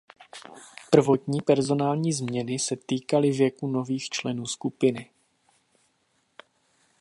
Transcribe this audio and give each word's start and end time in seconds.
Prvotní 0.89 1.41
personální 1.41 2.13
změny 2.13 2.59
se 2.59 2.75
týkaly 2.85 3.31
věku 3.31 3.67
nových 3.67 4.09
členů 4.09 4.45
skupiny. 4.45 5.09